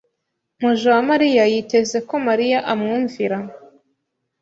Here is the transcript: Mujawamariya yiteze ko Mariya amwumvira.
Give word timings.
Mujawamariya 0.61 1.43
yiteze 1.51 1.97
ko 2.07 2.15
Mariya 2.27 2.59
amwumvira. 2.71 3.37